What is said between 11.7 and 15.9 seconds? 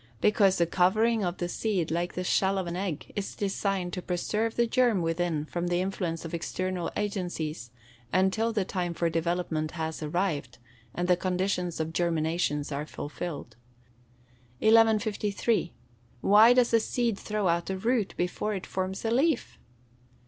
of germination are fulfilled. 1153.